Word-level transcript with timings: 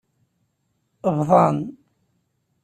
Bḍan. 1.17 1.57